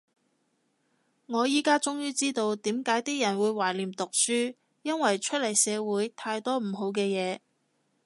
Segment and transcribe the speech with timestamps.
[1.27, 7.37] 我依家終於知道點解啲人會懷念讀書，因為出嚟社會太多唔好嘅嘢